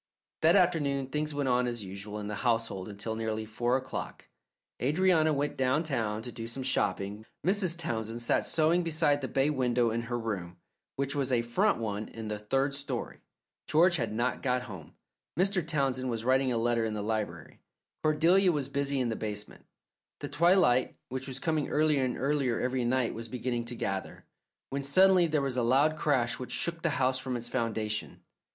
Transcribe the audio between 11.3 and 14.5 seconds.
a front one in the third story. George had not